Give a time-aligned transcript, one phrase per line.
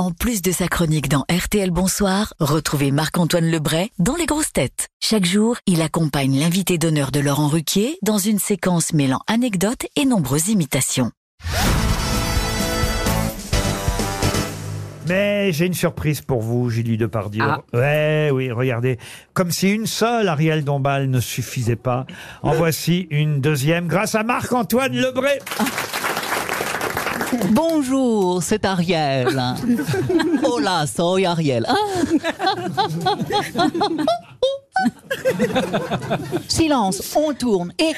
[0.00, 4.88] En plus de sa chronique dans RTL Bonsoir, retrouvez Marc-Antoine Lebray dans Les Grosses Têtes.
[4.98, 10.06] Chaque jour, il accompagne l'invité d'honneur de Laurent Ruquier dans une séquence mêlant anecdotes et
[10.06, 11.12] nombreuses imitations.
[15.06, 17.44] Mais j'ai une surprise pour vous, Julie Depardieu.
[17.44, 17.60] Ah.
[17.74, 18.96] Ouais, oui, regardez.
[19.34, 22.06] Comme si une seule Ariel Dombal ne suffisait pas.
[22.42, 25.40] En voici une deuxième grâce à Marc-Antoine Lebré.
[27.50, 29.40] Bonjour, c'est Ariel.
[30.44, 31.66] Hola, soy Ariel.
[36.48, 37.72] Silence, on tourne.
[37.78, 37.92] Et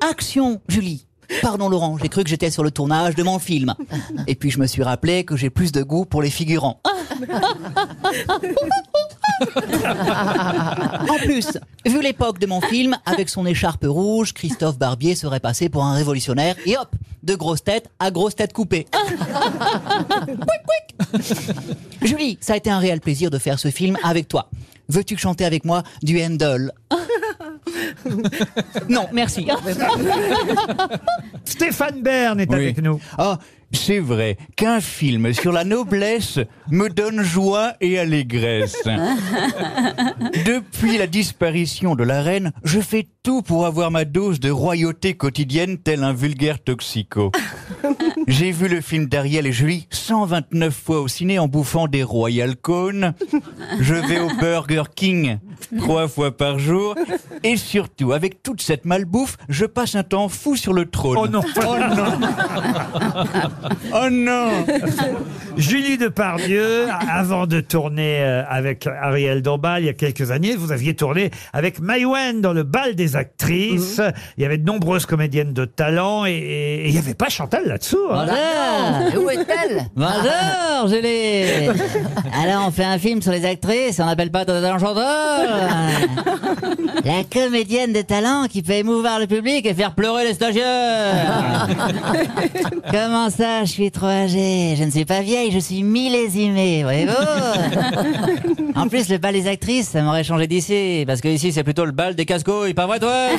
[0.00, 1.06] action, Julie.
[1.42, 3.74] Pardon Laurent, j'ai cru que j'étais sur le tournage de mon film.
[4.26, 6.80] Et puis je me suis rappelé que j'ai plus de goût pour les figurants.
[11.08, 15.68] En plus, vu l'époque de mon film, avec son écharpe rouge, Christophe Barbier serait passé
[15.68, 16.56] pour un révolutionnaire.
[16.66, 16.88] Et hop,
[17.22, 18.86] de grosse tête à grosse tête coupée.
[22.02, 24.48] Julie, ça a été un réel plaisir de faire ce film avec toi.
[24.88, 26.72] Veux-tu chanter avec moi du Handel?
[28.88, 29.46] Non, merci.
[31.46, 32.56] Stéphane Bern est Oui.
[32.56, 33.00] avec nous.
[33.16, 33.38] Ah,
[33.72, 36.38] c'est vrai qu'un film sur la noblesse
[36.70, 38.76] me donne joie et allégresse.
[40.46, 45.14] Depuis la disparition de la reine, je fais tout pour avoir ma dose de royauté
[45.14, 47.32] quotidienne tel un vulgaire toxico.
[48.26, 52.56] J'ai vu le film d'Ariel et Julie 129 fois au ciné en bouffant des Royal
[52.56, 53.14] Cones.
[53.80, 55.38] Je vais au Burger King
[55.78, 56.94] trois fois par jour.
[57.42, 61.18] Et surtout, avec toute cette malbouffe, je passe un temps fou sur le trône.
[61.20, 61.42] Oh non.
[61.56, 62.28] Oh non
[63.92, 64.50] Oh non
[65.56, 70.72] Julie Depardieu, avant de tourner euh, avec Ariel Dombal il y a quelques années, vous
[70.72, 74.00] aviez tourné avec Maïwen dans le bal des actrices.
[74.36, 77.28] Il y avait de nombreuses comédiennes de talent et, et- et il n'y avait pas
[77.28, 77.98] Chantal là-dessous.
[78.12, 78.26] hein.
[79.12, 81.68] Bonjour Où est-elle Bonjour, Julie
[82.42, 85.48] Alors, on fait un film sur les actrices, on n'appelle pas de talent chanteur
[87.04, 91.66] La comédienne de talent qui peut émouvoir le public et faire pleurer les stagiaires
[92.90, 94.74] Comment ça, je suis trop âgée?
[94.76, 97.12] Je ne suis pas vieille, je suis millésimée, voyez-vous
[98.80, 101.84] En plus, le bal des actrices, ça m'aurait changé d'ici, parce que ici, c'est plutôt
[101.86, 103.28] le bal des casse-couilles, pas vrai, toi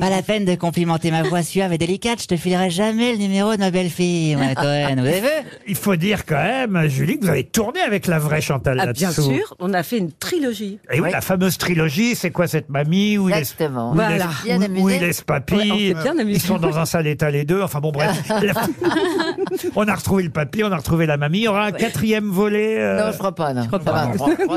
[0.00, 3.18] Pas la peine de complimenter ma voix suave et délicate, je te filerai jamais le
[3.18, 5.00] numéro de ma belle-fille, moi, Toen.
[5.00, 5.26] Vous avez vu
[5.68, 8.86] Il faut dire quand même, Julie, que vous avez tourné avec la vraie Chantal Ah,
[8.86, 9.28] là-dessous.
[9.28, 10.78] bien sûr, on a fait une trilogie.
[10.92, 13.92] Et oui, la fameuse trilogie, c'est quoi cette mamie où il laisse, Exactement.
[13.92, 14.16] il Voilà.
[14.16, 15.54] laisse- Bien où- il laisse papy.
[15.54, 16.14] Ouais, bien.
[16.26, 17.62] Ils sont dans un sale état les deux.
[17.62, 18.16] Enfin bon, bref.
[19.76, 21.38] on a retrouvé le papy, on a retrouvé la mamie.
[21.38, 22.76] Il y aura un quatrième volet.
[22.78, 23.52] euh, Non, je crois pas.
[23.54, 23.66] Non.
[23.70, 24.10] Ça va.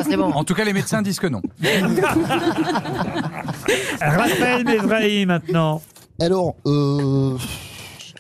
[0.04, 0.32] C'est bon.
[0.32, 1.42] En tout cas, les médecins disent que non.
[4.02, 5.82] Raphaël Mesrahi maintenant.
[6.22, 7.38] Alors, euh...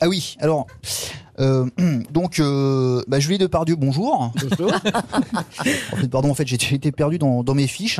[0.01, 0.65] ah oui, alors,
[1.39, 1.65] euh,
[2.11, 4.19] donc, euh, bah, Julie Depardieu, bonjour.
[4.21, 7.99] en fait, pardon, en fait, j'ai j'ai été perdu dans, dans mes fiches.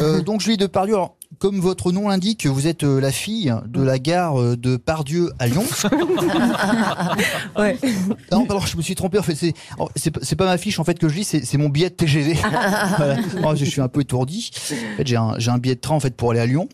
[0.00, 3.82] Euh, donc, Julie Depardieu, alors, comme votre nom l'indique, vous êtes euh, la fille de
[3.82, 5.64] la gare euh, de Pardieu à Lyon.
[7.56, 7.76] Ouais.
[8.30, 9.18] Non, pardon, je me suis trompé.
[9.18, 11.94] En fait, c'est pas- ma fiche en fait que je lis, c'est mon billet de
[11.94, 12.34] TGV.
[13.40, 13.54] Voilà.
[13.54, 14.50] Je suis un peu étourdi.
[14.54, 16.68] En fait, j'ai un billet de train en fait pour aller à Lyon,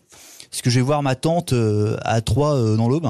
[0.49, 3.07] parce que je vais voir ma tante euh, à Troyes euh, dans l'Aube.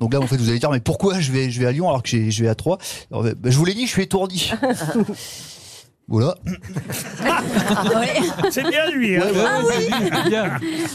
[0.00, 1.88] Donc là, en fait, vous allez dire, mais pourquoi je vais je vais à Lyon
[1.88, 2.78] alors que je vais à Troyes?
[3.10, 4.52] Alors, bah, Je vous l'ai dit, je suis étourdi.
[6.06, 6.34] Voilà.
[8.50, 9.16] C'est bien lui.
[9.16, 9.22] hein.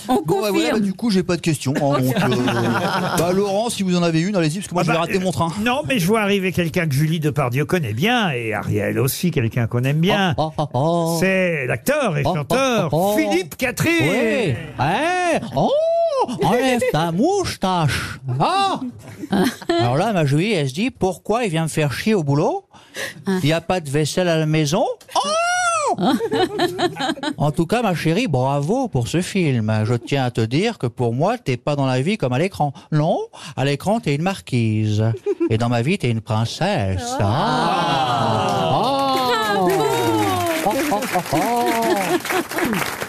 [0.08, 1.74] On bon, bah, voilà, bah, du coup, j'ai pas de questions.
[1.78, 4.86] hein, donc, euh, bah, Laurent, si vous en avez une, allez-y, parce que moi, Ah
[4.86, 5.52] je vais bah, rater mon train.
[5.62, 9.66] Non, mais je vois arriver quelqu'un que Julie Depardieu connaît bien et Ariel aussi, quelqu'un
[9.68, 10.36] qu'on aime bien.
[10.38, 11.18] Oh, oh, oh.
[11.20, 13.18] C'est l'acteur et Oh, chanteur oh, oh.
[13.18, 13.94] Philippe Catherine.
[14.02, 14.53] Oui.
[14.80, 15.72] Eh, oh,
[16.44, 18.20] enlève ta moustache.
[18.40, 18.80] Ah.
[19.80, 22.66] Alors là, ma Julie, elle se dit, pourquoi il vient me faire chier au boulot?
[23.28, 24.86] Il n'y a pas de vaisselle à la maison?
[25.16, 25.20] Oh
[27.38, 29.74] en tout cas, ma chérie, bravo pour ce film.
[29.86, 32.40] Je tiens à te dire que pour moi, t'es pas dans la vie comme à
[32.40, 32.74] l'écran.
[32.92, 33.20] Non,
[33.56, 35.04] à l'écran, t'es une marquise.
[35.50, 37.16] Et dans ma vie, t'es une princesse.
[37.20, 38.76] Ah.
[39.62, 39.70] Oh.
[40.66, 43.06] Oh, oh, oh, oh.